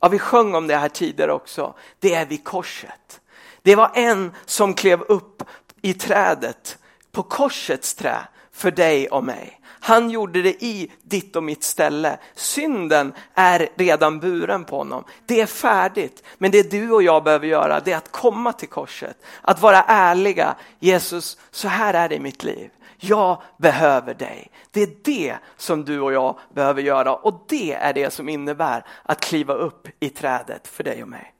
Ja, 0.00 0.08
vi 0.08 0.18
sjöng 0.18 0.54
om 0.54 0.66
det 0.66 0.76
här 0.76 0.88
tidigare 0.88 1.32
också. 1.32 1.74
Det 1.98 2.14
är 2.14 2.26
vid 2.26 2.44
korset. 2.44 3.20
Det 3.62 3.74
var 3.74 3.90
en 3.94 4.32
som 4.44 4.74
klev 4.74 5.02
upp 5.02 5.42
i 5.82 5.94
trädet, 5.94 6.78
på 7.12 7.22
korsets 7.22 7.94
trä, 7.94 8.16
för 8.52 8.70
dig 8.70 9.08
och 9.08 9.24
mig. 9.24 9.60
Han 9.64 10.10
gjorde 10.10 10.42
det 10.42 10.64
i 10.64 10.92
ditt 11.02 11.36
och 11.36 11.44
mitt 11.44 11.64
ställe. 11.64 12.18
Synden 12.34 13.12
är 13.34 13.68
redan 13.76 14.20
buren 14.20 14.64
på 14.64 14.76
honom. 14.76 15.04
Det 15.26 15.40
är 15.40 15.46
färdigt. 15.46 16.22
Men 16.38 16.50
det 16.50 16.70
du 16.70 16.90
och 16.90 17.02
jag 17.02 17.24
behöver 17.24 17.46
göra 17.46 17.80
det 17.80 17.92
är 17.92 17.96
att 17.96 18.12
komma 18.12 18.52
till 18.52 18.68
korset. 18.68 19.16
Att 19.42 19.60
vara 19.60 19.82
ärliga. 19.82 20.54
Jesus, 20.78 21.38
så 21.50 21.68
här 21.68 21.94
är 21.94 22.08
det 22.08 22.14
i 22.14 22.20
mitt 22.20 22.44
liv. 22.44 22.70
Jag 22.96 23.42
behöver 23.56 24.14
dig. 24.14 24.50
Det 24.70 24.82
är 24.82 24.90
det 25.04 25.36
som 25.56 25.84
du 25.84 26.00
och 26.00 26.12
jag 26.12 26.38
behöver 26.54 26.82
göra 26.82 27.14
och 27.14 27.44
det 27.48 27.72
är 27.72 27.92
det 27.92 28.10
som 28.10 28.28
innebär 28.28 28.84
att 29.02 29.20
kliva 29.20 29.54
upp 29.54 29.88
i 30.00 30.08
trädet 30.08 30.68
för 30.68 30.84
dig 30.84 31.02
och 31.02 31.08
mig. 31.08 31.34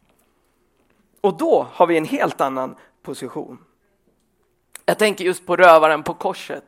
Och 1.20 1.36
då 1.36 1.66
har 1.72 1.86
vi 1.86 1.96
en 1.96 2.04
helt 2.04 2.40
annan 2.40 2.76
position. 3.02 3.58
Jag 4.84 4.98
tänker 4.98 5.24
just 5.24 5.46
på 5.46 5.56
rövaren 5.56 6.02
på 6.02 6.14
korset. 6.14 6.64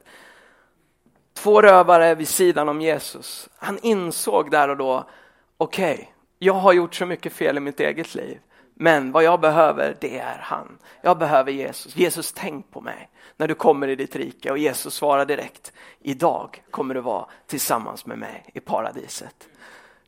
Två 1.35 1.63
rövare 1.63 2.15
vid 2.15 2.29
sidan 2.29 2.69
om 2.69 2.81
Jesus. 2.81 3.49
Han 3.57 3.79
insåg 3.83 4.51
där 4.51 4.69
och 4.69 4.77
då, 4.77 5.09
okej, 5.57 5.95
okay, 5.95 6.07
jag 6.39 6.55
har 6.55 6.73
gjort 6.73 6.95
så 6.95 7.07
mycket 7.07 7.33
fel 7.33 7.57
i 7.57 7.61
mitt 7.61 7.81
eget 7.81 8.15
liv. 8.15 8.39
Men 8.79 9.13
vad 9.13 9.25
jag 9.25 9.41
behöver, 9.41 9.97
det 10.01 10.19
är 10.19 10.39
han. 10.43 10.79
Jag 11.03 11.19
behöver 11.19 11.53
Jesus. 11.53 11.97
Jesus, 11.97 12.33
tänk 12.33 12.71
på 12.71 12.81
mig 12.81 13.09
när 13.37 13.49
du 13.49 13.55
kommer 13.55 13.89
i 13.89 13.97
ditt 13.97 14.17
rike. 14.17 14.51
Och 14.51 14.59
Jesus 14.59 14.95
svarar 14.95 15.25
direkt, 15.25 15.73
idag 16.01 16.63
kommer 16.71 16.95
du 16.95 17.01
vara 17.01 17.27
tillsammans 17.47 18.07
med 18.07 18.19
mig 18.19 18.45
i 18.55 18.61
paradiset. 18.61 19.49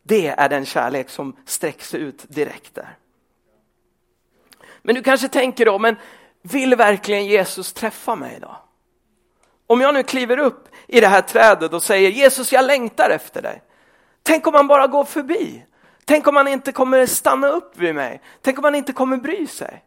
Det 0.03 0.27
är 0.27 0.49
den 0.49 0.65
kärlek 0.67 1.11
som 1.11 1.37
sträcks 1.45 1.95
ut 1.95 2.25
direkt 2.29 2.75
där. 2.75 2.97
Men 4.83 4.95
du 4.95 5.03
kanske 5.03 5.29
tänker 5.29 5.65
då, 5.65 5.79
men 5.79 5.97
vill 6.43 6.75
verkligen 6.75 7.27
Jesus 7.27 7.73
träffa 7.73 8.17
mig 8.17 8.39
då? 8.41 8.57
Om 9.67 9.81
jag 9.81 9.95
nu 9.95 10.03
kliver 10.03 10.39
upp 10.39 10.69
i 10.87 11.01
det 11.01 11.09
här 11.09 11.21
trädet 11.21 11.73
och 11.73 11.83
säger 11.83 12.11
Jesus, 12.11 12.53
jag 12.53 12.65
längtar 12.65 13.11
efter 13.11 13.43
dig. 13.43 13.63
Tänk 14.23 14.47
om 14.47 14.55
han 14.55 14.67
bara 14.67 14.87
går 14.87 15.05
förbi. 15.05 15.65
Tänk 16.09 16.27
om 16.27 16.37
han 16.37 16.49
inte 16.49 16.73
kommer 16.73 17.07
stanna 17.07 17.49
upp 17.49 17.77
vid 17.77 17.95
mig. 17.95 18.21
Tänk 18.43 18.59
om 18.59 18.65
han 18.65 18.75
inte 18.75 18.93
kommer 18.93 19.17
bry 19.17 19.47
sig. 19.47 19.85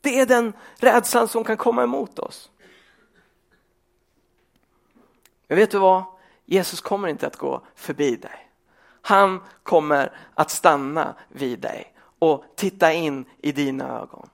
Det 0.00 0.20
är 0.20 0.26
den 0.26 0.52
rädslan 0.76 1.28
som 1.28 1.44
kan 1.44 1.56
komma 1.56 1.82
emot 1.82 2.18
oss. 2.18 2.50
Men 5.48 5.58
vet 5.58 5.70
du 5.70 5.78
vad? 5.78 6.04
Jesus 6.44 6.80
kommer 6.80 7.08
inte 7.08 7.26
att 7.26 7.36
gå 7.36 7.62
förbi 7.74 8.16
dig. 8.16 8.48
Han 9.02 9.40
kommer 9.62 10.12
att 10.34 10.50
stanna 10.50 11.14
vid 11.28 11.58
dig 11.58 11.94
och 12.18 12.44
titta 12.56 12.92
in 12.92 13.24
i 13.38 13.52
dina 13.52 13.98
ögon. 13.98 14.28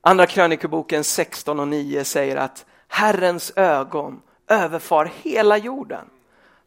Andra 0.00 0.26
krönikeboken 0.26 1.04
16 1.04 1.60
och 1.60 1.68
9 1.68 2.04
säger 2.04 2.36
att 2.36 2.66
Herrens 2.88 3.52
ögon 3.56 4.22
överfar 4.48 5.12
hela 5.22 5.56
jorden 5.58 6.10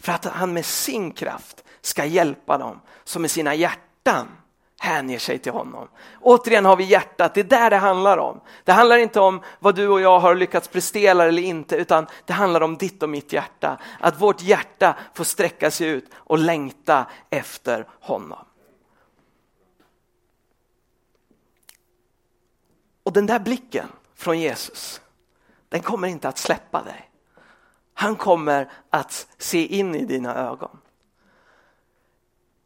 för 0.03 0.12
att 0.12 0.25
han 0.25 0.53
med 0.53 0.65
sin 0.65 1.12
kraft 1.12 1.63
ska 1.81 2.05
hjälpa 2.05 2.57
dem 2.57 2.81
som 3.03 3.22
med 3.22 3.31
sina 3.31 3.55
hjärtan 3.55 4.27
hänger 4.79 5.19
sig 5.19 5.39
till 5.39 5.51
honom. 5.51 5.88
Återigen 6.22 6.65
har 6.65 6.75
vi 6.75 6.83
hjärtat, 6.83 7.33
det 7.33 7.39
är 7.39 7.43
där 7.43 7.69
det 7.69 7.77
handlar 7.77 8.17
om. 8.17 8.41
Det 8.63 8.72
handlar 8.72 8.98
inte 8.98 9.19
om 9.19 9.41
vad 9.60 9.75
du 9.75 9.88
och 9.88 10.01
jag 10.01 10.19
har 10.19 10.36
lyckats 10.36 10.67
prestera 10.67 11.24
eller 11.24 11.41
inte, 11.41 11.75
utan 11.75 12.07
det 12.25 12.33
handlar 12.33 12.62
om 12.62 12.77
ditt 12.77 13.03
och 13.03 13.10
mitt 13.10 13.33
hjärta. 13.33 13.77
Att 14.00 14.22
vårt 14.22 14.41
hjärta 14.41 14.98
får 15.13 15.24
sträcka 15.24 15.72
sig 15.72 15.88
ut 15.88 16.10
och 16.13 16.38
längta 16.38 17.05
efter 17.29 17.88
honom. 18.00 18.45
Och 23.03 23.13
den 23.13 23.25
där 23.25 23.39
blicken 23.39 23.88
från 24.15 24.39
Jesus, 24.39 25.01
den 25.69 25.81
kommer 25.81 26.07
inte 26.07 26.27
att 26.27 26.38
släppa 26.38 26.83
dig. 26.83 27.12
Han 27.93 28.15
kommer 28.15 28.69
att 28.89 29.27
se 29.38 29.65
in 29.65 29.95
i 29.95 30.05
dina 30.05 30.35
ögon. 30.35 30.79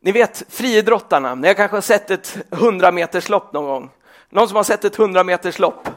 Ni 0.02 0.12
vet 0.12 0.44
friidrottarna, 0.50 1.36
ni 1.36 1.48
har 1.48 1.56
kanske 1.56 1.82
sett 1.82 2.12
ett 2.12 2.38
100 2.52 2.92
meters 2.92 3.30
lopp 3.30 3.54
någon 3.54 3.66
gång. 3.66 3.90
Någon 4.30 4.48
som 4.48 4.56
har 4.56 4.64
sett 4.64 4.86
ett 4.86 5.00
100 5.00 5.24
meters 5.24 5.60
lopp? 5.60 5.90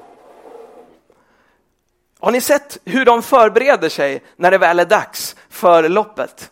Har 2.19 2.33
ni 2.33 2.41
sett 2.41 2.79
hur 2.85 3.05
de 3.05 3.23
förbereder 3.23 3.89
sig 3.89 4.23
när 4.37 4.51
det 4.51 4.59
väl 4.59 4.81
är 4.81 4.85
dags 4.85 5.37
för 5.49 5.89
loppet? 5.89 6.51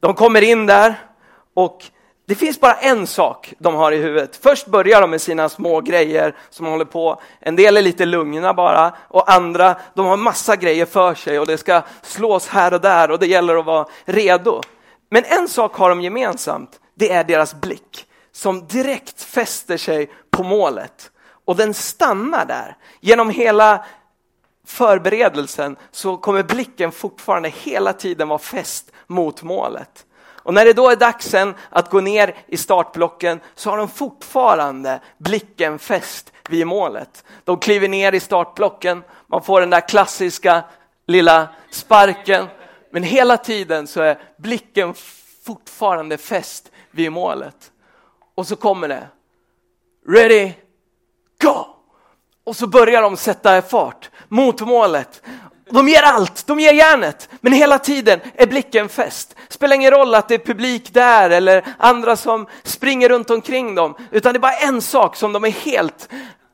De 0.00 0.14
kommer 0.14 0.42
in 0.42 0.66
där 0.66 0.94
och 1.54 1.84
det 2.30 2.36
finns 2.36 2.60
bara 2.60 2.74
en 2.74 3.06
sak 3.06 3.54
de 3.58 3.74
har 3.74 3.92
i 3.92 3.96
huvudet. 3.96 4.36
Först 4.42 4.66
börjar 4.66 5.00
de 5.00 5.10
med 5.10 5.20
sina 5.20 5.48
små 5.48 5.80
grejer 5.80 6.36
som 6.50 6.66
håller 6.66 6.84
på. 6.84 7.20
En 7.40 7.56
del 7.56 7.76
är 7.76 7.82
lite 7.82 8.06
lugna 8.06 8.54
bara 8.54 8.94
och 9.08 9.32
andra 9.32 9.76
de 9.94 10.06
har 10.06 10.16
massa 10.16 10.56
grejer 10.56 10.86
för 10.86 11.14
sig 11.14 11.38
och 11.38 11.46
det 11.46 11.58
ska 11.58 11.82
slås 12.02 12.48
här 12.48 12.74
och 12.74 12.80
där 12.80 13.10
och 13.10 13.18
det 13.18 13.26
gäller 13.26 13.56
att 13.56 13.64
vara 13.64 13.86
redo. 14.04 14.62
Men 15.08 15.24
en 15.24 15.48
sak 15.48 15.76
har 15.76 15.88
de 15.88 16.00
gemensamt, 16.00 16.80
det 16.94 17.12
är 17.12 17.24
deras 17.24 17.54
blick 17.54 18.06
som 18.32 18.66
direkt 18.66 19.22
fäster 19.22 19.76
sig 19.76 20.10
på 20.30 20.42
målet. 20.42 21.10
Och 21.44 21.56
den 21.56 21.74
stannar 21.74 22.46
där. 22.46 22.76
Genom 23.00 23.30
hela 23.30 23.84
förberedelsen 24.66 25.76
så 25.90 26.16
kommer 26.16 26.42
blicken 26.42 26.92
fortfarande 26.92 27.48
hela 27.48 27.92
tiden 27.92 28.28
vara 28.28 28.38
fäst 28.38 28.92
mot 29.06 29.42
målet. 29.42 30.06
Och 30.50 30.54
när 30.54 30.64
det 30.64 30.72
då 30.72 30.90
är 30.90 30.96
dags 30.96 31.26
sen 31.26 31.54
att 31.68 31.90
gå 31.90 32.00
ner 32.00 32.36
i 32.46 32.56
startblocken 32.56 33.40
så 33.54 33.70
har 33.70 33.76
de 33.76 33.88
fortfarande 33.88 35.00
blicken 35.18 35.78
fäst 35.78 36.32
vid 36.48 36.66
målet. 36.66 37.24
De 37.44 37.58
kliver 37.58 37.88
ner 37.88 38.12
i 38.12 38.20
startblocken, 38.20 39.02
man 39.26 39.42
får 39.42 39.60
den 39.60 39.70
där 39.70 39.88
klassiska 39.88 40.64
lilla 41.06 41.48
sparken 41.70 42.46
men 42.92 43.02
hela 43.02 43.36
tiden 43.36 43.86
så 43.86 44.00
är 44.00 44.18
blicken 44.36 44.94
fortfarande 45.44 46.18
fäst 46.18 46.70
vid 46.90 47.12
målet. 47.12 47.72
Och 48.34 48.46
så 48.46 48.56
kommer 48.56 48.88
det. 48.88 49.08
Ready, 50.08 50.52
go! 51.42 51.66
Och 52.44 52.56
så 52.56 52.66
börjar 52.66 53.02
de 53.02 53.16
sätta 53.16 53.62
fart 53.62 54.10
mot 54.28 54.60
målet. 54.60 55.22
De 55.70 55.88
ger 55.88 56.02
allt, 56.02 56.46
de 56.46 56.60
ger 56.60 56.72
järnet, 56.72 57.28
men 57.40 57.52
hela 57.52 57.78
tiden 57.78 58.20
är 58.34 58.46
blicken 58.46 58.88
fäst. 58.88 59.36
Spelar 59.48 59.76
ingen 59.76 59.90
roll 59.90 60.14
att 60.14 60.28
det 60.28 60.34
är 60.34 60.38
publik 60.38 60.94
där 60.94 61.30
eller 61.30 61.64
andra 61.78 62.16
som 62.16 62.46
springer 62.62 63.08
runt 63.08 63.30
omkring 63.30 63.74
dem, 63.74 63.94
utan 64.10 64.32
det 64.32 64.36
är 64.36 64.40
bara 64.40 64.56
en 64.56 64.82
sak 64.82 65.16
som 65.16 65.32
de 65.32 65.44
är 65.44 65.50
helt 65.50 66.08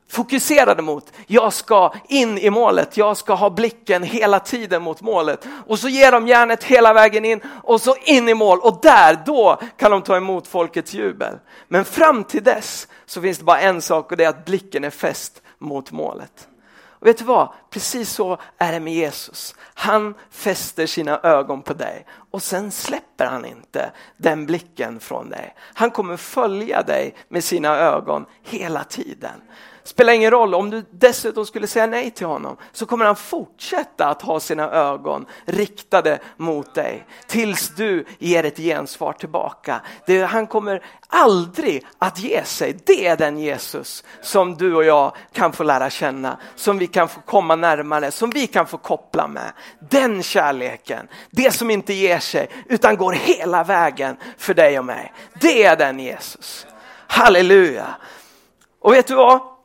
fokuserade 0.08 0.82
mot. 0.82 1.12
Jag 1.26 1.52
ska 1.52 1.94
in 2.08 2.38
i 2.38 2.50
målet, 2.50 2.96
jag 2.96 3.16
ska 3.16 3.34
ha 3.34 3.50
blicken 3.50 4.02
hela 4.02 4.40
tiden 4.40 4.82
mot 4.82 5.00
målet. 5.00 5.46
Och 5.66 5.78
så 5.78 5.88
ger 5.88 6.12
de 6.12 6.28
järnet 6.28 6.64
hela 6.64 6.92
vägen 6.92 7.24
in 7.24 7.40
och 7.62 7.80
så 7.80 7.96
in 8.04 8.28
i 8.28 8.34
mål 8.34 8.58
och 8.60 8.78
där, 8.82 9.22
då 9.26 9.60
kan 9.76 9.90
de 9.90 10.02
ta 10.02 10.16
emot 10.16 10.48
folkets 10.48 10.94
jubel. 10.94 11.38
Men 11.68 11.84
fram 11.84 12.24
till 12.24 12.42
dess 12.44 12.88
så 13.06 13.22
finns 13.22 13.38
det 13.38 13.44
bara 13.44 13.60
en 13.60 13.82
sak 13.82 14.10
och 14.10 14.16
det 14.16 14.24
är 14.24 14.28
att 14.28 14.44
blicken 14.44 14.84
är 14.84 14.90
fäst 14.90 15.42
mot 15.58 15.92
målet. 15.92 16.48
Och 16.98 17.06
vet 17.06 17.18
du 17.18 17.24
vad? 17.24 17.48
Precis 17.70 18.10
så 18.10 18.38
är 18.58 18.72
det 18.72 18.80
med 18.80 18.94
Jesus. 18.94 19.54
Han 19.74 20.14
fäster 20.30 20.86
sina 20.86 21.20
ögon 21.22 21.62
på 21.62 21.74
dig 21.74 22.06
och 22.30 22.42
sen 22.42 22.70
släpper 22.70 23.26
han 23.26 23.44
inte 23.44 23.90
den 24.16 24.46
blicken 24.46 25.00
från 25.00 25.30
dig. 25.30 25.54
Han 25.58 25.90
kommer 25.90 26.16
följa 26.16 26.82
dig 26.82 27.14
med 27.28 27.44
sina 27.44 27.76
ögon 27.76 28.26
hela 28.42 28.84
tiden. 28.84 29.40
Spelar 29.86 30.12
ingen 30.12 30.30
roll, 30.30 30.54
om 30.54 30.70
du 30.70 30.84
dessutom 30.90 31.46
skulle 31.46 31.66
säga 31.66 31.86
nej 31.86 32.10
till 32.10 32.26
honom 32.26 32.56
så 32.72 32.86
kommer 32.86 33.04
han 33.04 33.16
fortsätta 33.16 34.06
att 34.06 34.22
ha 34.22 34.40
sina 34.40 34.70
ögon 34.70 35.26
riktade 35.44 36.18
mot 36.36 36.74
dig 36.74 37.06
tills 37.26 37.74
du 37.74 38.04
ger 38.18 38.44
ett 38.44 38.56
gensvar 38.56 39.12
tillbaka. 39.12 39.80
Det, 40.06 40.22
han 40.22 40.46
kommer 40.46 40.84
aldrig 41.08 41.86
att 41.98 42.18
ge 42.18 42.44
sig. 42.44 42.76
Det 42.84 43.06
är 43.06 43.16
den 43.16 43.38
Jesus 43.38 44.04
som 44.20 44.54
du 44.54 44.74
och 44.74 44.84
jag 44.84 45.16
kan 45.32 45.52
få 45.52 45.62
lära 45.62 45.90
känna, 45.90 46.38
som 46.54 46.78
vi 46.78 46.86
kan 46.86 47.08
få 47.08 47.20
komma 47.20 47.56
närmare, 47.56 48.10
som 48.10 48.30
vi 48.30 48.46
kan 48.46 48.66
få 48.66 48.78
koppla 48.78 49.28
med. 49.28 49.52
Den 49.90 50.22
kärleken, 50.22 51.08
det 51.30 51.50
som 51.50 51.70
inte 51.70 51.94
ger 51.94 52.18
sig 52.18 52.48
utan 52.68 52.96
går 52.96 53.12
hela 53.12 53.64
vägen 53.64 54.16
för 54.38 54.54
dig 54.54 54.78
och 54.78 54.84
mig. 54.84 55.12
Det 55.40 55.64
är 55.64 55.76
den 55.76 55.98
Jesus. 56.00 56.66
Halleluja! 57.06 57.86
Och 58.80 58.92
vet 58.92 59.06
du 59.06 59.14
vad? 59.14 59.55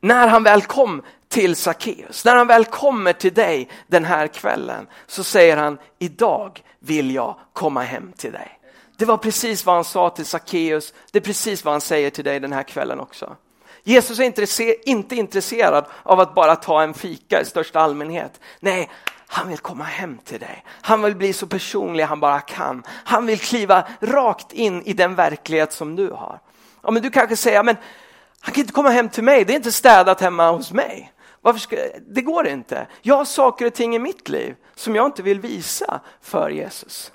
När 0.00 0.28
han 0.28 0.42
väl 0.42 0.62
kom 0.62 1.02
till 1.28 1.56
Sackeus, 1.56 2.24
när 2.24 2.36
han 2.36 2.46
väl 2.46 2.64
kommer 2.64 3.12
till 3.12 3.34
dig 3.34 3.68
den 3.86 4.04
här 4.04 4.26
kvällen 4.26 4.86
så 5.06 5.24
säger 5.24 5.56
han 5.56 5.78
idag 5.98 6.62
vill 6.78 7.14
jag 7.14 7.36
komma 7.52 7.82
hem 7.82 8.12
till 8.12 8.32
dig. 8.32 8.58
Det 8.96 9.04
var 9.04 9.16
precis 9.16 9.66
vad 9.66 9.74
han 9.74 9.84
sa 9.84 10.10
till 10.10 10.26
Sackeus, 10.26 10.94
det 11.10 11.18
är 11.18 11.22
precis 11.22 11.64
vad 11.64 11.74
han 11.74 11.80
säger 11.80 12.10
till 12.10 12.24
dig 12.24 12.40
den 12.40 12.52
här 12.52 12.62
kvällen 12.62 13.00
också. 13.00 13.36
Jesus 13.82 14.20
är 14.20 14.88
inte 14.88 15.16
intresserad 15.16 15.84
av 16.02 16.20
att 16.20 16.34
bara 16.34 16.56
ta 16.56 16.82
en 16.82 16.94
fika 16.94 17.40
i 17.40 17.44
största 17.44 17.80
allmänhet. 17.80 18.40
Nej, 18.60 18.90
han 19.26 19.48
vill 19.48 19.58
komma 19.58 19.84
hem 19.84 20.18
till 20.24 20.40
dig. 20.40 20.64
Han 20.68 21.02
vill 21.02 21.16
bli 21.16 21.32
så 21.32 21.46
personlig 21.46 22.04
han 22.04 22.20
bara 22.20 22.40
kan. 22.40 22.82
Han 22.88 23.26
vill 23.26 23.38
kliva 23.40 23.88
rakt 24.00 24.52
in 24.52 24.82
i 24.82 24.92
den 24.92 25.14
verklighet 25.14 25.72
som 25.72 25.96
du 25.96 26.10
har. 26.10 26.40
Ja, 26.82 26.90
men 26.90 27.02
du 27.02 27.10
kanske 27.10 27.36
säger, 27.36 27.62
men 27.62 27.76
han 28.46 28.54
kan 28.54 28.60
inte 28.60 28.72
komma 28.72 28.90
hem 28.90 29.08
till 29.08 29.24
mig, 29.24 29.44
det 29.44 29.52
är 29.52 29.56
inte 29.56 29.72
städat 29.72 30.20
hemma 30.20 30.50
hos 30.50 30.72
mig. 30.72 31.12
Varför 31.40 31.60
ska, 31.60 31.76
det 32.08 32.22
går 32.22 32.46
inte. 32.46 32.86
Jag 33.02 33.16
har 33.16 33.24
saker 33.24 33.66
och 33.66 33.74
ting 33.74 33.96
i 33.96 33.98
mitt 33.98 34.28
liv 34.28 34.56
som 34.74 34.94
jag 34.94 35.06
inte 35.06 35.22
vill 35.22 35.40
visa 35.40 36.00
för 36.20 36.50
Jesus. 36.50 37.12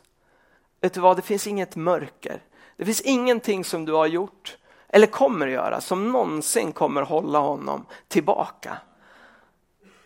Vet 0.82 0.94
du 0.94 1.00
vad, 1.00 1.16
det 1.16 1.22
finns 1.22 1.48
inget 1.48 1.76
mörker. 1.76 2.42
Det 2.78 2.86
finns 2.86 3.02
ingenting 3.02 3.66
som 3.66 3.86
du 3.86 3.94
har 3.94 4.06
gjort 4.06 4.58
eller 4.90 5.08
kommer 5.08 5.48
att 5.48 5.54
göra 5.54 5.82
som 5.82 6.12
någonsin 6.12 6.72
kommer 6.72 7.02
hålla 7.02 7.40
honom 7.40 7.86
tillbaka. 8.08 8.78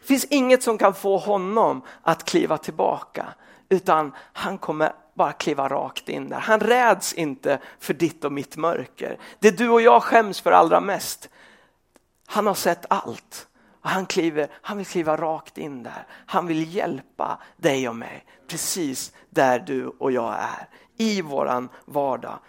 Det 0.01 0.07
finns 0.07 0.25
inget 0.25 0.63
som 0.63 0.77
kan 0.77 0.93
få 0.93 1.17
honom 1.17 1.81
att 2.01 2.25
kliva 2.25 2.57
tillbaka 2.57 3.25
utan 3.69 4.11
han 4.33 4.57
kommer 4.57 4.93
bara 5.15 5.31
kliva 5.31 5.69
rakt 5.69 6.09
in 6.09 6.29
där. 6.29 6.39
Han 6.39 6.59
räds 6.59 7.13
inte 7.13 7.59
för 7.79 7.93
ditt 7.93 8.25
och 8.25 8.31
mitt 8.31 8.57
mörker. 8.57 9.19
Det 9.39 9.51
du 9.51 9.69
och 9.69 9.81
jag 9.81 10.03
skäms 10.03 10.41
för 10.41 10.51
allra 10.51 10.79
mest. 10.79 11.29
Han 12.25 12.47
har 12.47 12.53
sett 12.53 12.85
allt. 12.89 13.47
Och 13.81 13.89
han, 13.89 14.05
kliver, 14.05 14.47
han 14.61 14.77
vill 14.77 14.85
kliva 14.85 15.17
rakt 15.17 15.57
in 15.57 15.83
där. 15.83 16.07
Han 16.25 16.47
vill 16.47 16.75
hjälpa 16.75 17.41
dig 17.57 17.89
och 17.89 17.95
mig 17.95 18.25
precis 18.47 19.13
där 19.29 19.59
du 19.59 19.87
och 19.87 20.11
jag 20.11 20.33
är. 20.33 20.69
I 20.97 21.21
våran 21.21 21.69
vardag. 21.85 22.39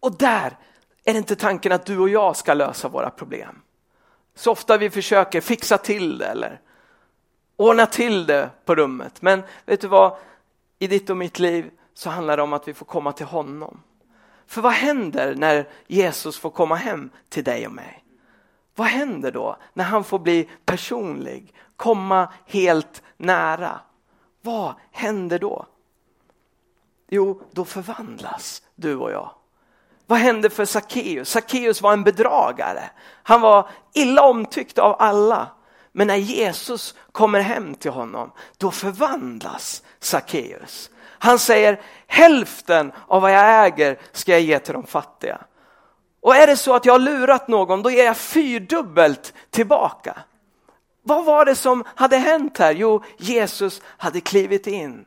Och 0.00 0.18
där 0.18 0.56
är 1.04 1.12
det 1.12 1.18
inte 1.18 1.36
tanken 1.36 1.72
att 1.72 1.86
du 1.86 1.98
och 1.98 2.08
jag 2.08 2.36
ska 2.36 2.54
lösa 2.54 2.88
våra 2.88 3.10
problem. 3.10 3.62
Så 4.34 4.52
ofta 4.52 4.78
vi 4.78 4.90
försöker 4.90 5.40
fixa 5.40 5.78
till 5.78 6.18
det 6.18 6.26
eller 6.26 6.60
ordna 7.56 7.86
till 7.86 8.26
det 8.26 8.50
på 8.64 8.74
rummet. 8.74 9.22
Men 9.22 9.42
vet 9.66 9.80
du 9.80 9.88
vad? 9.88 10.16
I 10.78 10.86
ditt 10.86 11.10
och 11.10 11.16
mitt 11.16 11.38
liv 11.38 11.70
så 11.94 12.10
handlar 12.10 12.36
det 12.36 12.42
om 12.42 12.52
att 12.52 12.68
vi 12.68 12.74
får 12.74 12.86
komma 12.86 13.12
till 13.12 13.26
honom. 13.26 13.82
För 14.46 14.60
vad 14.60 14.72
händer 14.72 15.34
när 15.34 15.68
Jesus 15.86 16.38
får 16.38 16.50
komma 16.50 16.74
hem 16.74 17.10
till 17.28 17.44
dig 17.44 17.66
och 17.66 17.72
mig? 17.72 18.04
Vad 18.74 18.86
händer 18.86 19.32
då 19.32 19.56
när 19.72 19.84
han 19.84 20.04
får 20.04 20.18
bli 20.18 20.48
personlig, 20.64 21.54
komma 21.76 22.32
helt 22.46 23.02
nära? 23.16 23.80
Vad 24.42 24.74
händer 24.92 25.38
då? 25.38 25.66
Jo, 27.08 27.42
då 27.52 27.64
förvandlas 27.64 28.62
du 28.74 28.96
och 28.96 29.10
jag. 29.10 29.30
Vad 30.06 30.18
hände 30.18 30.50
för 30.50 30.64
Sackeus? 30.64 31.30
Sackeus 31.30 31.82
var 31.82 31.92
en 31.92 32.04
bedragare. 32.04 32.90
Han 33.22 33.40
var 33.40 33.68
illa 33.92 34.22
omtyckt 34.22 34.78
av 34.78 34.96
alla. 34.98 35.48
Men 35.98 36.06
när 36.06 36.16
Jesus 36.16 36.94
kommer 37.12 37.40
hem 37.40 37.74
till 37.74 37.90
honom, 37.90 38.32
då 38.56 38.70
förvandlas 38.70 39.82
Sackeus. 40.00 40.90
Han 41.18 41.38
säger 41.38 41.80
hälften 42.06 42.92
av 43.06 43.22
vad 43.22 43.32
jag 43.32 43.66
äger 43.66 43.98
ska 44.12 44.32
jag 44.32 44.40
ge 44.40 44.58
till 44.58 44.72
de 44.72 44.86
fattiga. 44.86 45.38
Och 46.20 46.36
är 46.36 46.46
det 46.46 46.56
så 46.56 46.74
att 46.74 46.84
jag 46.86 46.94
har 46.94 46.98
lurat 46.98 47.48
någon, 47.48 47.82
då 47.82 47.90
ger 47.90 48.04
jag 48.04 48.16
fyrdubbelt 48.16 49.34
tillbaka. 49.50 50.18
Vad 51.02 51.24
var 51.24 51.44
det 51.44 51.54
som 51.54 51.84
hade 51.86 52.16
hänt 52.16 52.58
här? 52.58 52.72
Jo, 52.72 53.02
Jesus 53.18 53.82
hade 53.86 54.20
klivit 54.20 54.66
in. 54.66 55.04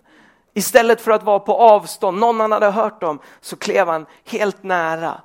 Istället 0.53 1.01
för 1.01 1.11
att 1.11 1.23
vara 1.23 1.39
på 1.39 1.53
avstånd, 1.55 2.17
någon 2.17 2.39
han 2.39 2.51
hade 2.51 2.71
hört 2.71 3.03
om, 3.03 3.19
så 3.41 3.55
klev 3.55 3.87
han 3.87 4.05
helt 4.25 4.63
nära. 4.63 5.21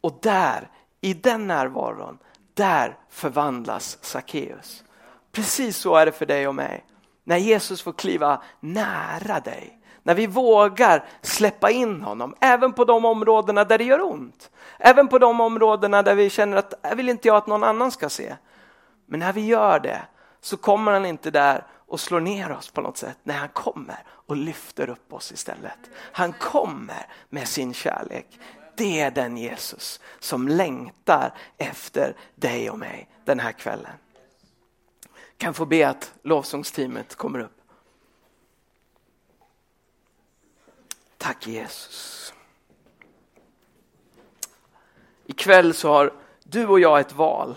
Och 0.00 0.18
där, 0.22 0.70
i 1.00 1.14
den 1.14 1.46
närvaron, 1.46 2.18
där 2.54 2.96
förvandlas 3.10 3.98
Sackeus. 4.00 4.84
Precis 5.32 5.76
så 5.76 5.96
är 5.96 6.06
det 6.06 6.12
för 6.12 6.26
dig 6.26 6.48
och 6.48 6.54
mig. 6.54 6.84
När 7.24 7.36
Jesus 7.36 7.82
får 7.82 7.92
kliva 7.92 8.42
nära 8.60 9.40
dig. 9.40 9.78
När 10.02 10.14
vi 10.14 10.26
vågar 10.26 11.04
släppa 11.22 11.70
in 11.70 12.02
honom, 12.02 12.34
även 12.40 12.72
på 12.72 12.84
de 12.84 13.04
områdena 13.04 13.64
där 13.64 13.78
det 13.78 13.84
gör 13.84 14.00
ont. 14.00 14.50
Även 14.78 15.08
på 15.08 15.18
de 15.18 15.40
områdena 15.40 16.02
där 16.02 16.14
vi 16.14 16.30
känner 16.30 16.56
att 16.56 16.74
jag 16.82 16.96
vill 16.96 17.08
inte 17.08 17.28
jag 17.28 17.36
att 17.36 17.46
någon 17.46 17.64
annan 17.64 17.90
ska 17.90 18.08
se. 18.08 18.36
Men 19.06 19.20
när 19.20 19.32
vi 19.32 19.46
gör 19.46 19.80
det 19.80 20.02
så 20.40 20.56
kommer 20.56 20.92
han 20.92 21.06
inte 21.06 21.30
där 21.30 21.66
och 21.86 22.00
slår 22.00 22.20
ner 22.20 22.52
oss 22.52 22.70
på 22.70 22.80
något 22.80 22.96
sätt. 22.96 23.18
Nej, 23.22 23.36
han 23.36 23.48
kommer 23.48 23.98
och 24.08 24.36
lyfter 24.36 24.90
upp 24.90 25.12
oss 25.12 25.32
istället. 25.32 25.78
Han 25.94 26.32
kommer 26.32 27.06
med 27.28 27.48
sin 27.48 27.74
kärlek. 27.74 28.26
Det 28.76 29.00
är 29.00 29.10
den 29.10 29.36
Jesus 29.36 30.00
som 30.18 30.48
längtar 30.48 31.34
efter 31.58 32.16
dig 32.34 32.70
och 32.70 32.78
mig 32.78 33.08
den 33.24 33.40
här 33.40 33.52
kvällen 33.52 33.92
kan 35.42 35.54
få 35.54 35.64
be 35.64 35.88
att 35.88 36.14
lovsångsteamet 36.22 37.14
kommer 37.14 37.38
upp. 37.38 37.60
Tack 41.18 41.46
Jesus. 41.46 42.34
Ikväll 45.26 45.74
så 45.74 45.88
har 45.88 46.12
du 46.44 46.66
och 46.66 46.80
jag 46.80 47.00
ett 47.00 47.12
val. 47.12 47.54